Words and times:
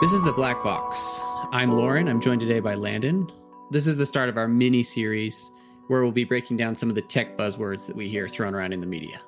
This 0.00 0.12
is 0.14 0.24
the 0.24 0.32
Black 0.32 0.64
Box. 0.64 1.20
I'm 1.52 1.72
Lauren. 1.72 2.08
I'm 2.08 2.22
joined 2.22 2.40
today 2.40 2.60
by 2.60 2.74
Landon. 2.74 3.30
This 3.70 3.86
is 3.86 3.98
the 3.98 4.06
start 4.06 4.30
of 4.30 4.38
our 4.38 4.48
mini 4.48 4.82
series 4.82 5.50
where 5.88 6.02
we'll 6.02 6.10
be 6.10 6.24
breaking 6.24 6.56
down 6.56 6.74
some 6.74 6.88
of 6.88 6.94
the 6.94 7.02
tech 7.02 7.36
buzzwords 7.36 7.86
that 7.86 7.94
we 7.94 8.08
hear 8.08 8.26
thrown 8.26 8.54
around 8.54 8.72
in 8.72 8.80
the 8.80 8.86
media. 8.86 9.20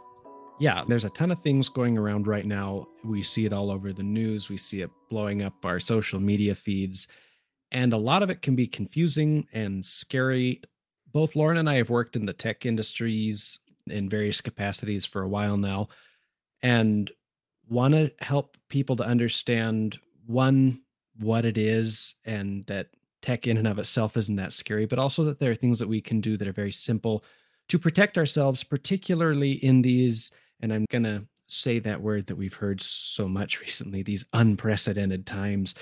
Yeah, 0.58 0.82
there's 0.88 1.04
a 1.04 1.10
ton 1.10 1.30
of 1.30 1.40
things 1.40 1.68
going 1.68 1.98
around 1.98 2.26
right 2.26 2.46
now. 2.46 2.88
We 3.04 3.22
see 3.22 3.44
it 3.44 3.52
all 3.52 3.70
over 3.70 3.92
the 3.92 4.02
news, 4.02 4.48
we 4.48 4.56
see 4.56 4.80
it 4.80 4.90
blowing 5.10 5.42
up 5.42 5.62
our 5.62 5.78
social 5.78 6.20
media 6.20 6.54
feeds, 6.54 7.06
and 7.70 7.92
a 7.92 7.98
lot 7.98 8.22
of 8.22 8.30
it 8.30 8.40
can 8.40 8.56
be 8.56 8.66
confusing 8.66 9.46
and 9.52 9.84
scary. 9.84 10.62
Both 11.12 11.36
Lauren 11.36 11.58
and 11.58 11.68
I 11.68 11.74
have 11.74 11.90
worked 11.90 12.16
in 12.16 12.24
the 12.24 12.32
tech 12.32 12.64
industries 12.64 13.58
in 13.88 14.08
various 14.08 14.40
capacities 14.40 15.04
for 15.04 15.20
a 15.20 15.28
while 15.28 15.58
now 15.58 15.88
and 16.62 17.10
want 17.68 17.92
to 17.92 18.10
help 18.20 18.56
people 18.70 18.96
to 18.96 19.04
understand 19.04 19.98
one 20.32 20.80
what 21.18 21.44
it 21.44 21.58
is 21.58 22.14
and 22.24 22.66
that 22.66 22.88
tech 23.20 23.46
in 23.46 23.56
and 23.56 23.68
of 23.68 23.78
itself 23.78 24.16
isn't 24.16 24.36
that 24.36 24.52
scary 24.52 24.86
but 24.86 24.98
also 24.98 25.24
that 25.24 25.38
there 25.38 25.50
are 25.50 25.54
things 25.56 25.78
that 25.78 25.88
we 25.88 26.00
can 26.00 26.20
do 26.20 26.36
that 26.36 26.48
are 26.48 26.52
very 26.52 26.72
simple 26.72 27.24
to 27.68 27.78
protect 27.78 28.18
ourselves 28.18 28.64
particularly 28.64 29.52
in 29.64 29.82
these 29.82 30.30
and 30.60 30.72
i'm 30.72 30.86
going 30.90 31.04
to 31.04 31.24
say 31.52 31.78
that 31.78 32.00
word 32.00 32.26
that 32.26 32.36
we've 32.36 32.54
heard 32.54 32.80
so 32.80 33.28
much 33.28 33.60
recently 33.60 34.02
these 34.02 34.24
unprecedented 34.32 35.26
times. 35.26 35.74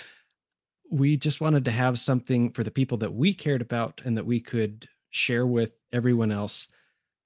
We 0.90 1.16
just 1.16 1.40
wanted 1.40 1.64
to 1.66 1.70
have 1.70 2.00
something 2.00 2.50
for 2.50 2.64
the 2.64 2.70
people 2.70 2.98
that 2.98 3.14
we 3.14 3.32
cared 3.32 3.62
about 3.62 4.02
and 4.04 4.16
that 4.16 4.26
we 4.26 4.40
could 4.40 4.88
share 5.10 5.46
with 5.46 5.72
everyone 5.92 6.32
else 6.32 6.68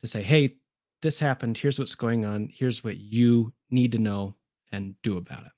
to 0.03 0.09
say 0.09 0.23
hey 0.23 0.57
this 1.03 1.19
happened. 1.19 1.59
Here's 1.59 1.79
what's 1.79 1.95
going 1.95 2.25
on. 2.25 2.49
Here's 2.51 2.83
what 2.83 2.97
you 2.97 3.53
need 3.71 3.93
to 3.93 3.99
know 3.99 4.37
and 4.73 4.95
do 5.03 5.19
about 5.19 5.45
it 5.45 5.53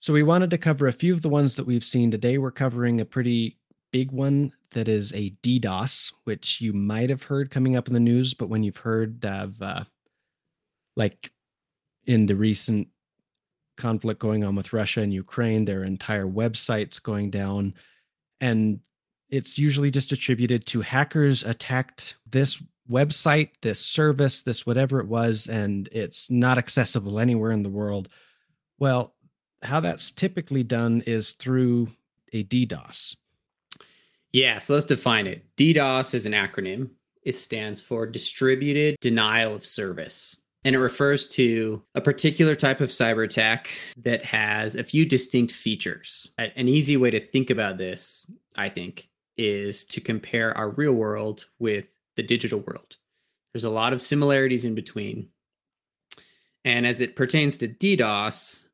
so 0.00 0.12
we 0.12 0.22
wanted 0.22 0.50
to 0.50 0.58
cover 0.58 0.86
a 0.86 0.92
few 0.92 1.12
of 1.12 1.22
the 1.22 1.28
ones 1.28 1.56
that 1.56 1.66
we've 1.66 1.84
seen 1.84 2.10
today. 2.10 2.38
We're 2.38 2.50
covering 2.50 3.00
a 3.00 3.04
pretty 3.04 3.58
big 3.92 4.12
one 4.12 4.52
that 4.70 4.88
is 4.88 5.12
a 5.12 5.30
DDoS, 5.42 6.12
which 6.24 6.60
you 6.60 6.72
might 6.72 7.10
have 7.10 7.22
heard 7.22 7.50
coming 7.50 7.76
up 7.76 7.88
in 7.88 7.94
the 7.94 8.00
news, 8.00 8.34
but 8.34 8.48
when 8.48 8.62
you've 8.62 8.78
heard 8.78 9.24
of 9.24 9.60
uh, 9.60 9.84
like 10.96 11.32
in 12.06 12.26
the 12.26 12.36
recent 12.36 12.88
conflict 13.76 14.20
going 14.20 14.44
on 14.44 14.54
with 14.54 14.72
Russia 14.72 15.00
and 15.00 15.12
Ukraine, 15.12 15.64
their 15.64 15.84
entire 15.84 16.26
websites 16.26 17.02
going 17.02 17.30
down. 17.30 17.74
And 18.40 18.80
it's 19.28 19.58
usually 19.58 19.90
just 19.90 20.12
attributed 20.12 20.66
to 20.66 20.80
hackers 20.80 21.44
attacked 21.44 22.16
this 22.30 22.62
website, 22.90 23.50
this 23.62 23.80
service, 23.80 24.42
this 24.42 24.66
whatever 24.66 25.00
it 25.00 25.06
was, 25.06 25.48
and 25.48 25.88
it's 25.92 26.30
not 26.30 26.58
accessible 26.58 27.18
anywhere 27.18 27.52
in 27.52 27.62
the 27.62 27.68
world. 27.68 28.08
Well, 28.78 29.14
how 29.62 29.80
that's 29.80 30.10
typically 30.10 30.62
done 30.62 31.02
is 31.06 31.32
through 31.32 31.88
a 32.32 32.44
DDoS. 32.44 33.16
Yeah, 34.32 34.58
so 34.58 34.74
let's 34.74 34.86
define 34.86 35.26
it. 35.26 35.44
DDoS 35.56 36.14
is 36.14 36.26
an 36.26 36.32
acronym. 36.32 36.90
It 37.22 37.36
stands 37.36 37.82
for 37.82 38.06
Distributed 38.06 38.96
Denial 39.00 39.54
of 39.54 39.66
Service. 39.66 40.36
And 40.64 40.74
it 40.74 40.78
refers 40.78 41.26
to 41.30 41.82
a 41.94 42.00
particular 42.00 42.54
type 42.54 42.80
of 42.80 42.90
cyber 42.90 43.24
attack 43.24 43.70
that 43.96 44.22
has 44.24 44.76
a 44.76 44.84
few 44.84 45.06
distinct 45.06 45.52
features. 45.52 46.30
An 46.38 46.68
easy 46.68 46.96
way 46.98 47.10
to 47.10 47.20
think 47.20 47.48
about 47.48 47.78
this, 47.78 48.26
I 48.56 48.68
think, 48.68 49.08
is 49.38 49.84
to 49.86 50.02
compare 50.02 50.56
our 50.56 50.68
real 50.70 50.92
world 50.92 51.46
with 51.58 51.94
the 52.16 52.22
digital 52.22 52.60
world. 52.60 52.96
There's 53.52 53.64
a 53.64 53.70
lot 53.70 53.94
of 53.94 54.02
similarities 54.02 54.66
in 54.66 54.74
between. 54.74 55.28
And 56.64 56.86
as 56.86 57.00
it 57.00 57.16
pertains 57.16 57.56
to 57.58 57.68
DDoS, 57.68 58.68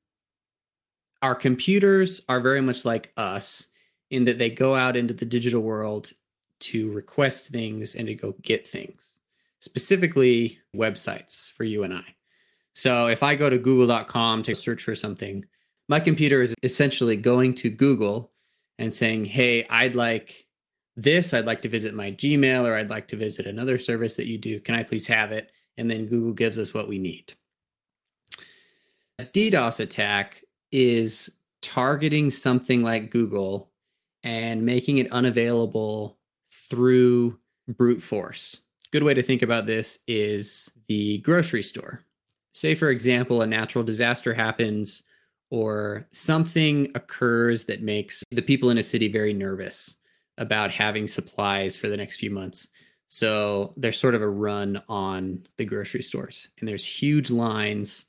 our 1.22 1.34
computers 1.34 2.20
are 2.28 2.40
very 2.40 2.60
much 2.60 2.84
like 2.84 3.12
us 3.16 3.66
in 4.10 4.24
that 4.24 4.38
they 4.38 4.50
go 4.50 4.74
out 4.74 4.96
into 4.96 5.14
the 5.14 5.24
digital 5.24 5.62
world 5.62 6.12
to 6.58 6.92
request 6.92 7.48
things 7.48 7.94
and 7.94 8.06
to 8.06 8.14
go 8.14 8.34
get 8.42 8.66
things, 8.66 9.16
specifically 9.60 10.58
websites 10.74 11.50
for 11.50 11.64
you 11.64 11.82
and 11.82 11.94
I. 11.94 12.04
So 12.74 13.06
if 13.06 13.22
I 13.22 13.34
go 13.34 13.48
to 13.48 13.58
google.com 13.58 14.42
to 14.44 14.54
search 14.54 14.82
for 14.82 14.94
something, 14.94 15.44
my 15.88 16.00
computer 16.00 16.42
is 16.42 16.54
essentially 16.62 17.16
going 17.16 17.54
to 17.54 17.70
Google 17.70 18.32
and 18.78 18.92
saying, 18.92 19.24
Hey, 19.24 19.66
I'd 19.70 19.94
like 19.94 20.46
this. 20.96 21.32
I'd 21.32 21.46
like 21.46 21.62
to 21.62 21.68
visit 21.68 21.94
my 21.94 22.12
Gmail 22.12 22.66
or 22.66 22.76
I'd 22.76 22.90
like 22.90 23.08
to 23.08 23.16
visit 23.16 23.46
another 23.46 23.78
service 23.78 24.14
that 24.14 24.26
you 24.26 24.38
do. 24.38 24.60
Can 24.60 24.74
I 24.74 24.82
please 24.82 25.06
have 25.06 25.32
it? 25.32 25.52
And 25.76 25.90
then 25.90 26.06
Google 26.06 26.32
gives 26.32 26.58
us 26.58 26.72
what 26.72 26.88
we 26.88 26.98
need. 26.98 27.34
A 29.18 29.24
DDoS 29.24 29.80
attack 29.80 30.42
is 30.72 31.30
targeting 31.62 32.30
something 32.30 32.82
like 32.82 33.10
Google 33.10 33.70
and 34.22 34.64
making 34.64 34.98
it 34.98 35.10
unavailable 35.12 36.18
through 36.50 37.38
brute 37.68 38.02
force. 38.02 38.60
Good 38.92 39.02
way 39.02 39.14
to 39.14 39.22
think 39.22 39.42
about 39.42 39.66
this 39.66 39.98
is 40.06 40.70
the 40.88 41.18
grocery 41.18 41.62
store. 41.62 42.02
Say, 42.52 42.74
for 42.74 42.90
example, 42.90 43.42
a 43.42 43.46
natural 43.46 43.84
disaster 43.84 44.32
happens 44.32 45.02
or 45.50 46.08
something 46.12 46.90
occurs 46.94 47.64
that 47.64 47.82
makes 47.82 48.24
the 48.30 48.42
people 48.42 48.70
in 48.70 48.78
a 48.78 48.82
city 48.82 49.08
very 49.08 49.32
nervous 49.32 49.96
about 50.38 50.70
having 50.70 51.06
supplies 51.06 51.76
for 51.76 51.88
the 51.88 51.96
next 51.96 52.18
few 52.18 52.30
months. 52.30 52.68
So 53.08 53.72
there's 53.76 53.98
sort 53.98 54.14
of 54.14 54.22
a 54.22 54.28
run 54.28 54.82
on 54.88 55.46
the 55.56 55.64
grocery 55.64 56.02
stores, 56.02 56.48
and 56.58 56.68
there's 56.68 56.84
huge 56.84 57.30
lines 57.30 58.06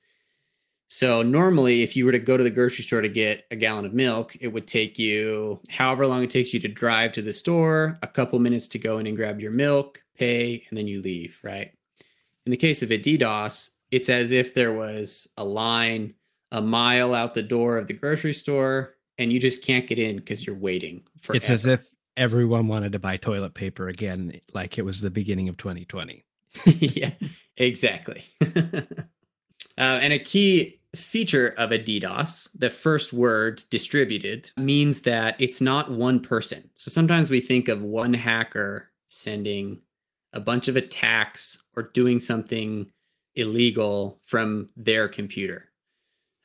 so 0.90 1.22
normally, 1.22 1.84
if 1.84 1.96
you 1.96 2.06
were 2.06 2.12
to 2.14 2.20
go 2.20 2.38
to 2.38 2.44
the 2.44 2.50
grocery 2.50 2.84
store 2.84 3.02
to 3.02 3.10
get 3.10 3.46
a 3.52 3.56
gallon 3.56 3.86
of 3.86 3.94
milk, 3.94 4.36
it 4.40 4.48
would 4.48 4.68
take 4.68 4.98
you 4.98 5.60
however 5.70 6.08
long 6.08 6.24
it 6.24 6.30
takes 6.30 6.54
you 6.54 6.60
to 6.62 6.68
drive 6.68 7.12
to 7.14 7.22
the 7.22 7.34
store, 7.34 8.00
a 8.02 8.08
couple 8.08 8.40
minutes 8.40 8.68
to 8.70 8.80
go 8.80 8.98
in 8.98 9.08
and 9.08 9.18
grab 9.18 9.42
your 9.42 9.52
milk, 9.52 10.02
pay, 10.18 10.66
and 10.70 10.78
then 10.78 10.88
you 10.88 11.02
leave, 11.02 11.40
right? 11.44 11.72
In 12.46 12.52
the 12.52 12.58
case 12.58 12.82
of 12.82 12.92
a 12.92 12.98
DDoS, 12.98 13.72
it's 13.92 14.10
as 14.10 14.32
if 14.32 14.54
there 14.54 14.74
was 14.74 15.28
a 15.38 15.44
line 15.44 16.14
a 16.52 16.62
mile 16.62 17.14
out 17.14 17.34
the 17.34 17.44
door 17.44 17.78
of 17.78 17.88
the 17.88 17.94
grocery 17.94 18.34
store 18.34 18.96
and 19.18 19.34
you 19.34 19.40
just 19.40 19.62
can't 19.62 19.88
get 19.88 20.00
in 20.00 20.18
because 20.18 20.46
you're 20.46 20.56
waiting 20.56 21.04
for 21.22 21.36
It's 21.36 21.50
as 21.50 21.66
if 21.66 21.86
everyone 22.16 22.68
wanted 22.68 22.94
to 22.94 23.00
buy 23.00 23.18
toilet 23.18 23.54
paper 23.54 23.90
again, 23.90 24.40
like 24.54 24.78
it 24.78 24.84
was 24.84 25.02
the 25.02 25.10
beginning 25.10 25.50
of 25.50 25.58
2020. 25.58 26.24
yeah, 26.66 27.12
exactly. 27.58 28.24
uh, 28.42 28.86
and 29.78 30.14
a 30.14 30.20
key 30.20 30.77
feature 30.96 31.50
of 31.58 31.72
a 31.72 31.80
DDoS, 31.80 32.50
the 32.58 32.70
first 32.70 33.14
word 33.14 33.64
distributed, 33.70 34.52
means 34.58 35.02
that 35.02 35.36
it's 35.40 35.62
not 35.62 35.92
one 35.92 36.20
person. 36.20 36.70
So 36.76 36.90
sometimes 36.90 37.30
we 37.30 37.42
think 37.42 37.68
of 37.68 37.82
one 37.82 38.14
hacker 38.14 38.90
sending 39.10 39.82
a 40.34 40.40
bunch 40.40 40.68
of 40.68 40.76
attacks 40.76 41.62
or 41.76 41.84
doing 41.84 42.20
something 42.20 42.92
illegal 43.36 44.20
from 44.26 44.70
their 44.76 45.08
computer. 45.08 45.70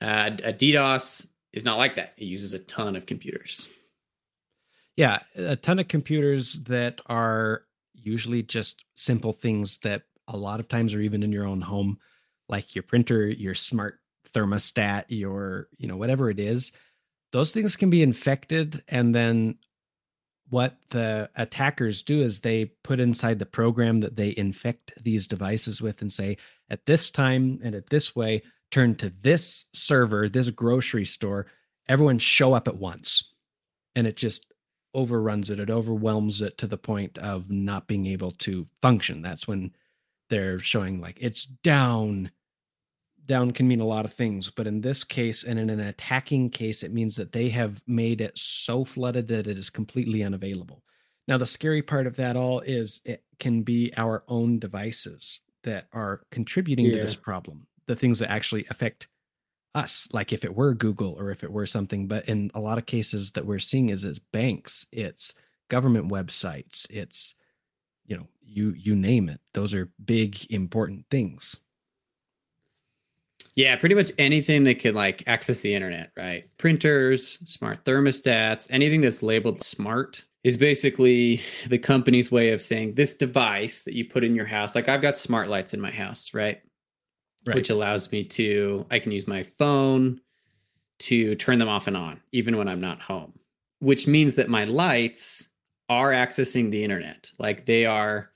Uh, 0.01 0.31
a 0.45 0.53
DDoS 0.53 1.29
is 1.53 1.65
not 1.65 1.79
like 1.79 1.95
that, 1.97 2.15
it 2.17 2.25
uses 2.25 2.55
a 2.55 2.59
ton 2.59 2.97
of 2.97 3.07
computers. 3.07 3.69
Yeah, 4.97 5.21
a 5.37 5.57
ton 5.57 5.79
of 5.79 5.89
computers 5.89 6.55
that 6.65 7.01
are 7.07 7.63
usually 7.95 8.43
just 8.43 8.85
simple 8.95 9.33
things 9.33 9.79
that 9.79 10.03
a 10.29 10.37
lot 10.37 10.61
of 10.61 10.69
times 10.69 10.95
are 10.95 11.01
even 11.01 11.23
in 11.23 11.33
your 11.33 11.47
own 11.47 11.61
home, 11.61 11.99
like 12.49 12.75
your 12.75 12.83
printer, 12.83 13.27
your 13.27 13.55
smart 13.55 14.01
thermostat, 14.31 15.05
your, 15.09 15.69
you 15.79 15.89
know, 15.89 15.97
whatever 15.97 16.31
it 16.31 16.39
is, 16.41 16.73
those 17.33 17.53
things 17.53 17.77
can 17.77 17.91
be 17.91 18.03
infected. 18.03 18.83
And 18.89 19.15
then 19.15 19.59
what 20.51 20.77
the 20.91 21.31
attackers 21.37 22.03
do 22.03 22.23
is 22.23 22.41
they 22.41 22.67
put 22.85 23.01
inside 23.01 23.39
the 23.39 23.47
program 23.47 24.01
that 24.01 24.17
they 24.17 24.35
infect 24.37 24.93
these 25.03 25.27
devices 25.27 25.81
with 25.81 26.03
and 26.03 26.13
say, 26.13 26.37
at 26.69 26.87
this 26.87 27.11
time 27.11 27.59
and 27.63 27.75
at 27.75 27.89
this 27.91 28.15
way, 28.15 28.43
turn 28.71 28.95
to 28.97 29.13
this 29.23 29.67
server, 29.73 30.29
this 30.29 30.51
grocery 30.51 31.05
store, 31.05 31.47
everyone 31.89 32.19
show 32.19 32.55
up 32.55 32.69
at 32.69 32.77
once. 32.77 33.33
And 33.95 34.07
it 34.07 34.17
just 34.17 34.47
overruns 34.95 35.51
it, 35.51 35.59
it 35.59 35.71
overwhelms 35.71 36.43
it 36.43 36.59
to 36.59 36.67
the 36.67 36.77
point 36.77 37.19
of 37.19 37.51
not 37.51 37.87
being 37.87 38.07
able 38.07 38.33
to 38.33 38.67
function. 38.81 39.23
That's 39.23 39.49
when 39.49 39.73
they're 40.29 40.59
showing 40.59 41.01
like 41.01 41.19
it's 41.21 41.45
down 41.45 42.31
down 43.27 43.53
can 43.53 43.69
mean 43.69 43.81
a 43.81 43.87
lot 43.87 44.05
of 44.05 44.13
things, 44.13 44.51
but 44.51 44.67
in 44.67 44.81
this 44.81 45.05
case, 45.05 45.45
and 45.45 45.59
in 45.59 45.71
an 45.71 45.81
attacking 45.81 46.51
case, 46.51 46.83
it 46.83 46.93
means 46.93 47.17
that 47.17 47.33
they 47.33 47.49
have 47.51 47.81
made 47.87 48.21
it 48.21 48.37
so 48.37 48.85
flooded 48.85 49.29
that 49.29 49.47
it 49.47 49.59
is 49.59 49.71
completely 49.71 50.23
unavailable. 50.23 50.83
Now, 51.29 51.39
the 51.39 51.47
scary 51.47 51.83
part 51.83 52.07
of 52.07 52.17
that 52.17 52.37
all 52.37 52.61
is 52.61 53.01
it 53.05 53.23
can 53.39 53.63
be 53.63 53.93
our 53.97 54.25
own 54.27 54.59
devices 54.59 55.41
that 55.63 55.87
are 55.93 56.23
contributing 56.31 56.87
yeah. 56.87 56.97
to 56.97 57.03
this 57.03 57.17
problem, 57.17 57.67
the 57.87 57.97
things 57.97 58.19
that 58.19 58.31
actually 58.31 58.67
affect 58.71 59.09
us, 59.75 60.09
like 60.13 60.33
if 60.33 60.45
it 60.45 60.55
were 60.55 60.75
Google 60.75 61.15
or 61.19 61.31
if 61.31 61.45
it 61.45 61.53
were 61.53 61.67
something. 61.67 62.09
But 62.09 62.29
in 62.29 62.51
a 62.55 62.61
lot 62.61 62.79
of 62.79 62.87
cases 62.87 63.31
that 63.33 63.47
we're 63.47 63.59
seeing 63.59 63.89
is 63.91 64.05
it's 64.05 64.19
banks, 64.19 64.87
it's 64.93 65.35
government 65.69 66.11
websites, 66.11 66.87
it's 66.91 67.37
you 68.05 68.17
know, 68.17 68.27
you 68.43 68.75
you 68.77 68.97
name 68.97 69.29
it. 69.29 69.41
Those 69.55 69.75
are 69.75 69.93
big 70.05 70.51
important 70.51 71.07
things. 71.11 71.61
Yeah, 73.55 73.77
pretty 73.77 73.95
much 73.95 74.13
anything 74.19 74.65
that 74.65 74.81
could 74.81 74.95
like 74.95 75.23
access 75.27 75.61
the 75.61 75.75
internet, 75.75 76.11
right? 76.17 76.49
Printers, 76.57 77.39
smart 77.51 77.85
thermostats, 77.85 78.67
anything 78.71 79.03
that's 79.03 79.23
labeled 79.23 79.63
smart 79.63 80.25
is 80.43 80.57
basically 80.57 81.43
the 81.69 81.79
company's 81.79 82.33
way 82.33 82.51
of 82.51 82.63
saying 82.63 82.95
this 82.95 83.15
device 83.15 83.85
that 83.85 83.95
you 83.95 84.09
put 84.09 84.25
in 84.25 84.35
your 84.35 84.47
house. 84.47 84.75
Like 84.75 84.89
I've 84.89 85.03
got 85.03 85.19
smart 85.19 85.49
lights 85.49 85.75
in 85.75 85.81
my 85.81 85.91
house, 85.91 86.33
right? 86.33 86.61
right? 87.47 87.55
Which 87.55 87.71
allows 87.71 88.11
me 88.11 88.25
to 88.25 88.87
I 88.91 88.99
can 88.99 89.13
use 89.13 89.29
my 89.29 89.43
phone 89.43 90.21
to 91.01 91.35
turn 91.35 91.59
them 91.59 91.69
off 91.69 91.87
and 91.87 91.97
on 91.97 92.21
even 92.33 92.57
when 92.57 92.69
I'm 92.69 92.81
not 92.81 93.03
home. 93.03 93.35
Which 93.81 94.07
means 94.07 94.37
that 94.37 94.49
my 94.49 94.65
lights 94.65 95.49
are 95.89 96.11
accessing 96.11 96.71
the 96.71 96.85
internet. 96.85 97.31
Like 97.39 97.67
they 97.67 97.85
are 97.85 98.31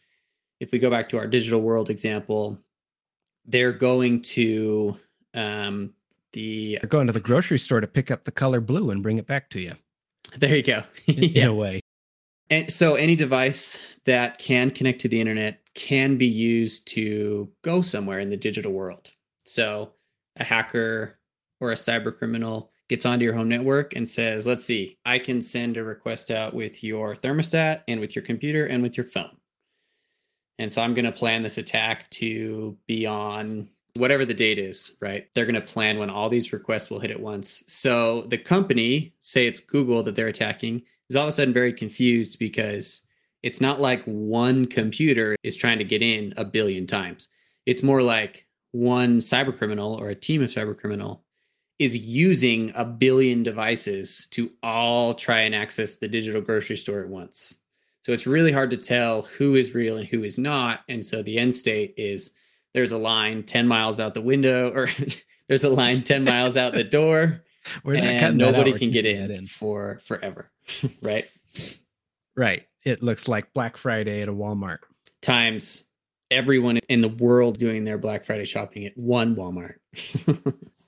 if 0.61 0.73
we 0.73 0.79
go 0.79 0.91
back 0.91 1.09
to 1.11 1.19
our 1.19 1.27
digital 1.27 1.61
world 1.61 1.91
example, 1.91 2.59
they're 3.47 3.73
going 3.73 4.23
to 4.23 4.99
um, 5.37 5.93
the 6.33 6.79
they're 6.81 6.89
going 6.89 7.07
to 7.07 7.13
the 7.13 7.21
grocery 7.21 7.59
store 7.59 7.81
to 7.81 7.87
pick 7.87 8.11
up 8.11 8.25
the 8.25 8.33
color 8.33 8.61
blue 8.61 8.91
and 8.91 9.03
bring 9.03 9.19
it 9.19 9.27
back 9.27 9.51
to 9.51 9.61
you. 9.61 9.75
There 10.37 10.57
you 10.57 10.63
go. 10.63 10.83
in, 11.07 11.23
yeah. 11.23 11.43
in 11.45 11.49
a 11.49 11.55
way. 11.55 11.81
And 12.51 12.73
so 12.73 12.95
any 12.95 13.17
device 13.17 13.79
that 14.05 14.39
can 14.39 14.71
connect 14.71 15.01
to 15.03 15.09
the 15.09 15.21
internet 15.21 15.61
can 15.75 16.17
be 16.17 16.27
used 16.27 16.87
to 16.89 17.51
go 17.63 17.83
somewhere 17.83 18.21
in 18.21 18.31
the 18.31 18.37
digital 18.37 18.73
world. 18.73 19.11
So 19.45 19.93
a 20.37 20.45
hacker 20.45 21.19
or 21.61 21.73
a 21.73 21.77
cyber 21.77 22.17
criminal 22.17 22.71
gets 22.89 23.05
onto 23.05 23.25
your 23.25 23.35
home 23.35 23.49
network 23.49 23.97
and 23.97 24.09
says, 24.09 24.47
let's 24.47 24.65
see, 24.65 24.97
I 25.05 25.19
can 25.19 25.43
send 25.43 25.77
a 25.77 25.83
request 25.83 26.31
out 26.31 26.55
with 26.55 26.85
your 26.85 27.17
thermostat 27.17 27.83
and 27.89 27.99
with 27.99 28.15
your 28.15 28.25
computer 28.25 28.67
and 28.67 28.83
with 28.83 28.97
your 28.97 29.07
phone. 29.07 29.37
And 30.59 30.73
so 30.73 30.83
I'm 30.83 30.95
going 30.95 31.05
to 31.05 31.13
plan 31.13 31.43
this 31.43 31.59
attack 31.59 32.09
to 32.11 32.77
be 32.87 33.07
on 33.07 33.69
whatever 33.97 34.25
the 34.25 34.35
date 34.35 34.59
is, 34.59 34.97
right? 35.01 35.29
They're 35.35 35.47
going 35.47 35.55
to 35.55 35.61
plan 35.61 35.99
when 35.99 36.11
all 36.11 36.29
these 36.29 36.53
requests 36.53 36.91
will 36.91 37.01
hit 37.01 37.11
at 37.11 37.21
once. 37.21 37.63
So 37.67 38.23
the 38.23 38.39
company, 38.39 39.15
say 39.21 39.47
it's 39.47 39.61
Google 39.61 40.03
that 40.05 40.15
they're 40.15 40.29
attacking, 40.29 40.83
is 41.09 41.17
all 41.17 41.25
of 41.25 41.29
a 41.29 41.33
sudden 41.33 41.55
very 41.55 41.73
confused 41.73 42.39
because 42.39 43.03
it's 43.43 43.61
not 43.61 43.81
like 43.81 44.03
one 44.05 44.67
computer 44.67 45.37
is 45.43 45.57
trying 45.57 45.79
to 45.79 45.85
get 45.85 46.03
in 46.03 46.35
a 46.37 46.45
billion 46.45 46.87
times. 46.87 47.29
It's 47.65 47.83
more 47.83 48.03
like 48.03 48.47
one 48.73 49.19
cyber 49.19 49.57
criminal 49.57 49.95
or 49.95 50.09
a 50.09 50.15
team 50.15 50.43
of 50.43 50.51
cyber 50.51 50.77
criminal 50.77 51.23
is 51.79 51.97
using 51.97 52.73
a 52.75 52.85
billion 52.85 53.43
devices 53.43 54.27
to 54.31 54.51
all 54.63 55.15
try 55.15 55.41
and 55.41 55.55
access 55.55 55.97
the 55.97 56.09
digital 56.09 56.41
grocery 56.41 56.77
store 56.77 57.03
at 57.03 57.09
once. 57.09 57.59
So 58.03 58.13
it's 58.13 58.27
really 58.27 58.53
hard 58.53 58.71
to 58.71 58.77
tell 58.77 59.23
who 59.23 59.57
is 59.57 59.75
real 59.75 59.97
and 59.97 60.07
who 60.07 60.23
is 60.23 60.39
not. 60.39 60.81
And 60.89 61.05
so 61.05 61.23
the 61.23 61.39
end 61.39 61.55
state 61.55 61.93
is 61.97 62.33
there's 62.77 62.93
a 62.93 62.99
line 62.99 63.43
10 63.43 63.67
miles 63.67 63.99
out 63.99 64.13
the 64.13 64.21
window 64.21 64.71
or 64.71 64.87
there's 65.49 65.65
a 65.65 65.69
line 65.71 66.03
10 66.03 66.25
miles 66.25 66.59
out 66.59 66.75
the 66.75 66.85
door 66.85 67.43
We're 67.85 67.97
and 67.97 68.37
nobody 68.37 68.75
can 68.75 68.91
get 68.91 69.07
in, 69.07 69.31
in. 69.31 69.47
for 69.47 69.99
forever 70.05 70.53
right? 71.03 71.25
Right. 72.37 72.65
It 72.85 73.03
looks 73.03 73.27
like 73.27 73.53
black 73.55 73.77
friday 73.79 74.21
at 74.21 74.29
a 74.29 74.33
walmart. 74.33 74.79
Times 75.23 75.85
everyone 76.31 76.79
in 76.91 77.01
the 77.01 77.09
world 77.09 77.57
doing 77.57 77.83
their 77.83 77.99
black 77.99 78.25
friday 78.25 78.45
shopping 78.45 78.85
at 78.85 78.97
one 78.97 79.35
walmart. 79.35 79.77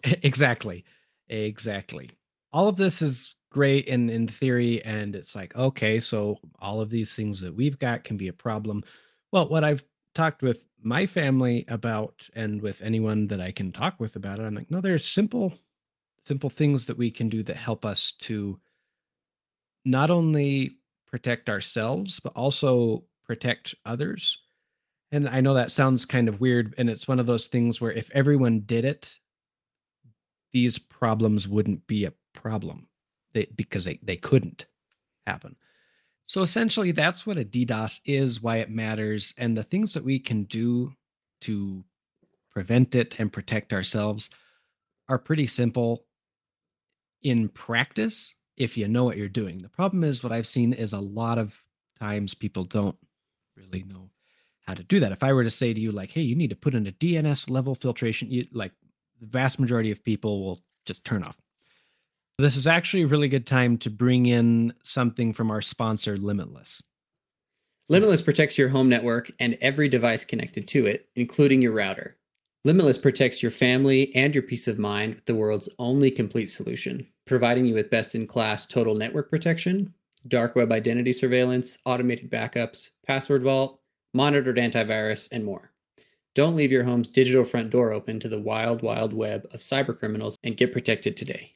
Exactly. 0.05 0.85
Exactly. 1.29 2.11
All 2.53 2.69
of 2.69 2.77
this 2.77 3.01
is 3.01 3.35
great 3.51 3.87
in 3.87 4.11
in 4.11 4.29
theory 4.29 4.85
and 4.85 5.17
it's 5.17 5.35
like 5.35 5.57
okay 5.57 5.99
so 5.99 6.39
all 6.61 6.83
of 6.83 6.91
these 6.91 7.15
things 7.15 7.41
that 7.41 7.55
we've 7.55 7.79
got 7.79 8.05
can 8.05 8.19
be 8.19 8.29
a 8.29 8.33
problem. 8.33 8.85
Well 9.33 9.49
what 9.49 9.65
i've 9.65 9.83
talked 10.15 10.43
with 10.43 10.65
my 10.83 11.07
family 11.07 11.65
about 11.69 12.29
and 12.35 12.63
with 12.63 12.83
anyone 12.83 13.27
that 13.29 13.41
I 13.41 13.53
can 13.53 13.73
talk 13.73 13.99
with 13.99 14.17
about 14.17 14.39
it, 14.39 14.43
I'm 14.43 14.55
like, 14.55 14.71
no, 14.71 14.81
there's 14.81 15.07
simple, 15.07 15.55
simple 16.23 16.51
things 16.51 16.87
that 16.87 16.99
we 16.99 17.11
can 17.11 17.29
do 17.29 17.43
that 17.45 17.57
help 17.57 17.85
us 17.85 18.13
to 18.21 18.59
not 19.85 20.11
only 20.11 20.77
protect 21.07 21.49
ourselves, 21.49 22.21
but 22.21 22.33
also 22.35 23.05
protect 23.27 23.75
others. 23.85 24.39
And 25.11 25.29
I 25.29 25.41
know 25.41 25.55
that 25.55 25.73
sounds 25.73 26.05
kind 26.05 26.29
of 26.29 26.41
weird. 26.41 26.75
And 26.79 26.91
it's 26.91 27.09
one 27.09 27.19
of 27.19 27.27
those 27.27 27.47
things 27.47 27.81
where 27.81 27.93
if 27.93 28.11
everyone 28.13 28.61
did 28.61 28.85
it, 28.85 29.15
these 30.53 30.79
problems 30.79 31.49
wouldn't 31.49 31.87
be 31.87 32.05
a 32.05 32.13
problem 32.35 32.89
they, 33.33 33.47
because 33.55 33.85
they, 33.85 33.99
they 34.03 34.17
couldn't 34.17 34.67
happen. 35.27 35.57
So 36.29 36.43
essentially, 36.43 36.93
that's 36.93 37.27
what 37.27 37.39
a 37.39 37.45
DDoS 37.45 38.03
is, 38.05 38.43
why 38.43 38.59
it 38.59 38.71
matters, 38.71 39.35
and 39.39 39.57
the 39.57 39.63
things 39.63 39.95
that 39.95 40.05
we 40.05 40.19
can 40.19 40.45
do 40.45 40.93
to 41.41 41.83
prevent 42.51 42.95
it 42.95 43.19
and 43.19 43.33
protect 43.33 43.73
ourselves 43.73 44.29
are 45.09 45.19
pretty 45.19 45.47
simple 45.47 46.05
in 47.23 47.49
practice 47.49 48.35
if 48.59 48.77
you 48.77 48.89
know 48.89 49.05
what 49.05 49.17
you're 49.17 49.27
doing. 49.27 49.63
The 49.63 49.71
problem 49.71 50.05
is, 50.05 50.23
what 50.23 50.33
I've 50.33 50.47
seen 50.47 50.75
is 50.75 50.93
a 50.93 51.01
lot 51.01 51.39
of 51.39 51.63
times 51.99 52.35
people 52.35 52.65
don't 52.65 52.97
really 53.57 53.85
know 53.85 54.11
how 54.67 54.75
to 54.75 54.85
do 54.85 55.01
that. 55.01 55.13
If 55.13 55.23
I 55.23 55.33
were 55.33 55.45
to 55.45 55.51
say 55.51 55.73
to 55.73 55.81
you, 55.81 55.93
like, 55.93 56.11
hey, 56.11 56.21
you 56.21 56.37
need 56.37 56.51
to 56.51 56.57
put 56.57 56.75
in 56.75 56.87
a 56.87 56.93
DNS 56.93 57.49
level 57.49 57.75
filtration, 57.75 58.31
you, 58.31 58.47
like 58.53 58.73
the 59.19 59.29
vast 59.29 59.59
majority 59.59 59.91
of 59.91 60.05
people 60.05 60.45
will 60.45 60.61
just 60.85 61.05
turn 61.05 61.25
off 61.25 61.39
this 62.39 62.57
is 62.57 62.69
actually 62.69 63.03
a 63.03 63.09
really 63.09 63.29
good 63.29 63.47
time 63.47 63.77
to 63.79 63.91
bring 63.91 64.27
in 64.27 64.73
something 64.85 65.33
from 65.33 65.51
our 65.51 65.61
sponsor, 65.61 66.17
Limitless. 66.17 66.83
Limitless 67.89 68.23
protects 68.23 68.57
your 68.57 68.69
home 68.69 68.89
network 68.89 69.31
and 69.41 69.59
every 69.61 69.89
device 69.89 70.25
connected 70.25 70.69
to 70.69 70.87
it, 70.87 71.09
including 71.17 71.61
your 71.61 71.73
router. 71.73 72.17
Limitless 72.65 72.99
protects 72.99 73.43
your 73.43 73.51
family 73.51 74.15
and 74.15 74.35
your 74.35 74.43
peace 74.43 74.69
of 74.69 74.79
mind 74.79 75.17
with 75.17 75.25
the 75.25 75.35
world's 75.35 75.69
only 75.79 76.11
complete 76.11 76.49
solution, 76.51 77.07
providing 77.27 77.67
you 77.67 77.75
with 77.75 77.91
best 77.91 78.15
in 78.15 78.27
class 78.27 78.67
total 78.67 78.95
network 78.95 79.31
protection, 79.31 79.93
dark 80.29 80.55
web 80.55 80.71
identity 80.71 81.13
surveillance, 81.13 81.79
automated 81.87 82.31
backups, 82.31 82.91
password 83.07 83.43
vault, 83.43 83.81
monitored 84.15 84.59
antivirus, 84.59 85.29
and 85.33 85.45
more. 85.45 85.73
Don't 86.35 86.55
leave 86.55 86.71
your 86.71 86.85
home's 86.85 87.09
digital 87.09 87.45
front 87.45 87.71
door 87.71 87.93
open 87.93 88.21
to 88.21 88.29
the 88.29 88.39
wild, 88.39 88.83
wild 88.83 89.13
web 89.13 89.49
of 89.53 89.61
cybercriminals 89.61 90.37
and 90.45 90.57
get 90.57 90.73
protected 90.73 91.17
today. 91.17 91.55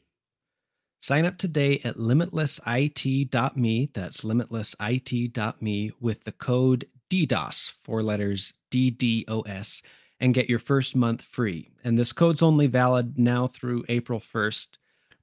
Sign 1.02 1.26
up 1.26 1.36
today 1.36 1.80
at 1.82 1.96
limitlessit.me. 1.96 3.90
That's 3.92 4.20
limitlessit.me 4.20 5.92
with 5.98 6.22
the 6.22 6.30
code 6.30 6.84
DDoS, 7.10 7.72
four 7.82 8.04
letters 8.04 8.54
DDoS, 8.70 9.82
and 10.20 10.32
get 10.32 10.48
your 10.48 10.60
first 10.60 10.94
month 10.94 11.22
free. 11.22 11.70
And 11.82 11.98
this 11.98 12.12
code's 12.12 12.40
only 12.40 12.68
valid 12.68 13.18
now 13.18 13.48
through 13.48 13.84
April 13.88 14.20
1st. 14.20 14.68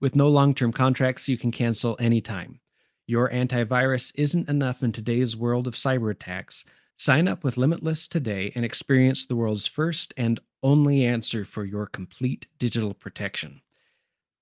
With 0.02 0.18
no 0.18 0.28
long 0.28 0.54
term 0.54 0.74
contracts, 0.74 1.30
you 1.30 1.38
can 1.38 1.50
cancel 1.50 1.96
anytime. 1.98 2.60
Your 3.08 3.30
antivirus 3.30 4.12
isn't 4.16 4.50
enough 4.50 4.84
in 4.84 4.92
today's 4.92 5.38
world 5.38 5.66
of 5.66 5.76
cyber 5.76 6.12
attacks. 6.12 6.66
Sign 6.98 7.30
up 7.30 7.46
with 7.46 7.56
Limitless 7.56 8.10
today 8.10 8.52
and 8.54 8.66
experience 8.66 9.26
the 9.26 9.38
world's 9.38 9.66
first 9.66 10.14
and 10.18 10.42
only 10.62 11.06
answer 11.06 11.46
for 11.46 11.64
your 11.64 11.86
complete 11.86 12.48
digital 12.58 12.94
protection. 12.94 13.62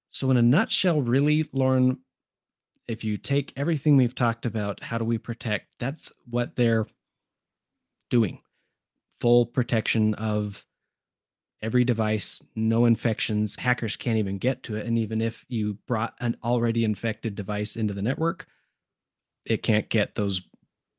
So, 0.09 0.31
in 0.31 0.37
a 0.37 0.41
nutshell, 0.41 1.01
really, 1.01 1.45
Lauren, 1.53 1.99
if 2.87 3.03
you 3.03 3.17
take 3.17 3.53
everything 3.55 3.97
we've 3.97 4.15
talked 4.15 4.45
about, 4.45 4.81
how 4.81 4.97
do 4.97 5.05
we 5.05 5.17
protect? 5.17 5.67
That's 5.79 6.11
what 6.29 6.55
they're 6.55 6.87
doing 8.09 8.41
full 9.19 9.45
protection 9.45 10.13
of 10.15 10.63
every 11.61 11.83
device, 11.83 12.41
no 12.55 12.85
infections. 12.85 13.55
Hackers 13.55 13.95
can't 13.95 14.17
even 14.17 14.37
get 14.37 14.63
to 14.63 14.75
it. 14.75 14.85
And 14.85 14.97
even 14.97 15.21
if 15.21 15.45
you 15.47 15.77
brought 15.87 16.13
an 16.19 16.37
already 16.43 16.83
infected 16.83 17.35
device 17.35 17.75
into 17.75 17.93
the 17.93 18.01
network, 18.01 18.45
it 19.45 19.63
can't 19.63 19.89
get 19.89 20.15
those 20.15 20.41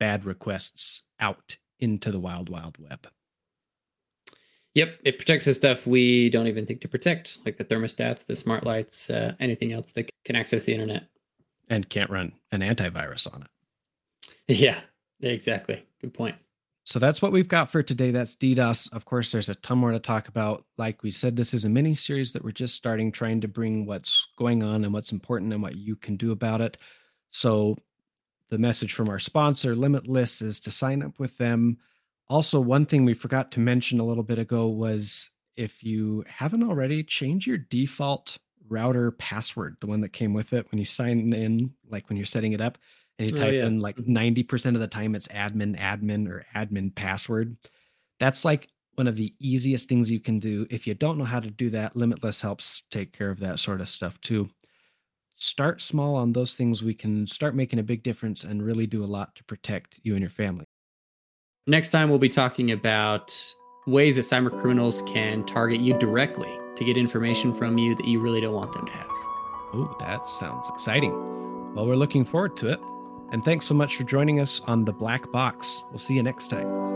bad 0.00 0.24
requests 0.24 1.02
out 1.20 1.56
into 1.80 2.10
the 2.10 2.20
wild, 2.20 2.48
wild 2.48 2.76
web. 2.78 3.06
Yep, 4.74 5.00
it 5.04 5.18
protects 5.18 5.44
the 5.44 5.54
stuff 5.54 5.86
we 5.86 6.30
don't 6.30 6.46
even 6.46 6.66
think 6.66 6.80
to 6.82 6.88
protect, 6.88 7.38
like 7.44 7.56
the 7.56 7.64
thermostats, 7.64 8.26
the 8.26 8.36
smart 8.36 8.64
lights, 8.64 9.10
uh, 9.10 9.34
anything 9.40 9.72
else 9.72 9.92
that 9.92 10.10
can 10.24 10.36
access 10.36 10.64
the 10.64 10.72
internet. 10.72 11.08
And 11.68 11.88
can't 11.88 12.10
run 12.10 12.32
an 12.52 12.60
antivirus 12.60 13.32
on 13.32 13.42
it. 13.42 13.48
Yeah, 14.50 14.80
exactly. 15.20 15.84
Good 16.00 16.14
point. 16.14 16.36
So 16.84 16.98
that's 16.98 17.20
what 17.20 17.32
we've 17.32 17.48
got 17.48 17.68
for 17.68 17.82
today. 17.82 18.12
That's 18.12 18.34
DDoS. 18.34 18.90
Of 18.94 19.04
course, 19.04 19.30
there's 19.30 19.50
a 19.50 19.54
ton 19.56 19.76
more 19.76 19.92
to 19.92 19.98
talk 19.98 20.28
about. 20.28 20.64
Like 20.78 21.02
we 21.02 21.10
said, 21.10 21.36
this 21.36 21.52
is 21.52 21.66
a 21.66 21.68
mini 21.68 21.92
series 21.92 22.32
that 22.32 22.42
we're 22.42 22.50
just 22.50 22.74
starting, 22.74 23.12
trying 23.12 23.42
to 23.42 23.48
bring 23.48 23.84
what's 23.84 24.28
going 24.38 24.62
on 24.62 24.84
and 24.84 24.94
what's 24.94 25.12
important 25.12 25.52
and 25.52 25.62
what 25.62 25.76
you 25.76 25.96
can 25.96 26.16
do 26.16 26.32
about 26.32 26.62
it. 26.62 26.78
So 27.28 27.76
the 28.48 28.56
message 28.56 28.94
from 28.94 29.10
our 29.10 29.18
sponsor, 29.18 29.76
Limitless, 29.76 30.40
is 30.40 30.60
to 30.60 30.70
sign 30.70 31.02
up 31.02 31.18
with 31.18 31.36
them 31.36 31.76
also, 32.30 32.60
one 32.60 32.84
thing 32.84 33.04
we 33.04 33.14
forgot 33.14 33.50
to 33.52 33.60
mention 33.60 34.00
a 34.00 34.04
little 34.04 34.22
bit 34.22 34.38
ago 34.38 34.68
was 34.68 35.30
if 35.56 35.82
you 35.82 36.24
haven't 36.28 36.62
already, 36.62 37.02
change 37.02 37.46
your 37.46 37.58
default 37.58 38.38
router 38.68 39.12
password, 39.12 39.76
the 39.80 39.86
one 39.86 40.02
that 40.02 40.12
came 40.12 40.34
with 40.34 40.52
it 40.52 40.70
when 40.70 40.78
you 40.78 40.84
sign 40.84 41.32
in, 41.32 41.72
like 41.88 42.08
when 42.08 42.16
you're 42.16 42.26
setting 42.26 42.52
it 42.52 42.60
up, 42.60 42.78
and 43.18 43.30
you 43.30 43.36
oh, 43.36 43.40
type 43.40 43.54
yeah. 43.54 43.66
in 43.66 43.80
like 43.80 43.96
90% 43.96 44.44
mm-hmm. 44.44 44.74
of 44.74 44.80
the 44.80 44.86
time 44.86 45.14
it's 45.14 45.28
admin, 45.28 45.78
admin, 45.78 46.28
or 46.28 46.44
admin 46.54 46.94
password. 46.94 47.56
That's 48.20 48.44
like 48.44 48.68
one 48.96 49.06
of 49.06 49.16
the 49.16 49.34
easiest 49.40 49.88
things 49.88 50.10
you 50.10 50.20
can 50.20 50.38
do. 50.38 50.66
If 50.70 50.86
you 50.86 50.94
don't 50.94 51.18
know 51.18 51.24
how 51.24 51.40
to 51.40 51.50
do 51.50 51.70
that, 51.70 51.96
Limitless 51.96 52.42
helps 52.42 52.82
take 52.90 53.16
care 53.16 53.30
of 53.30 53.40
that 53.40 53.58
sort 53.58 53.80
of 53.80 53.88
stuff 53.88 54.20
too. 54.20 54.50
Start 55.36 55.80
small 55.80 56.16
on 56.16 56.32
those 56.32 56.56
things. 56.56 56.82
We 56.82 56.94
can 56.94 57.26
start 57.26 57.54
making 57.54 57.78
a 57.78 57.84
big 57.84 58.02
difference 58.02 58.44
and 58.44 58.62
really 58.62 58.86
do 58.86 59.04
a 59.04 59.06
lot 59.06 59.34
to 59.36 59.44
protect 59.44 59.98
you 60.02 60.14
and 60.14 60.20
your 60.20 60.30
family. 60.30 60.67
Next 61.68 61.90
time, 61.90 62.08
we'll 62.08 62.18
be 62.18 62.30
talking 62.30 62.70
about 62.70 63.54
ways 63.86 64.16
that 64.16 64.22
cyber 64.22 64.50
criminals 64.58 65.02
can 65.02 65.44
target 65.44 65.80
you 65.80 65.92
directly 65.98 66.48
to 66.76 66.82
get 66.82 66.96
information 66.96 67.52
from 67.52 67.76
you 67.76 67.94
that 67.94 68.06
you 68.06 68.20
really 68.20 68.40
don't 68.40 68.54
want 68.54 68.72
them 68.72 68.86
to 68.86 68.92
have. 68.92 69.06
Oh, 69.74 69.94
that 70.00 70.26
sounds 70.26 70.66
exciting. 70.70 71.12
Well, 71.74 71.86
we're 71.86 71.96
looking 71.96 72.24
forward 72.24 72.56
to 72.56 72.72
it. 72.72 72.80
And 73.32 73.44
thanks 73.44 73.66
so 73.66 73.74
much 73.74 73.96
for 73.96 74.04
joining 74.04 74.40
us 74.40 74.62
on 74.66 74.86
The 74.86 74.94
Black 74.94 75.30
Box. 75.30 75.82
We'll 75.90 75.98
see 75.98 76.14
you 76.14 76.22
next 76.22 76.48
time. 76.48 76.87